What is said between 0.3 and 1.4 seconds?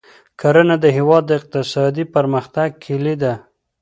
کرنه د هېواد د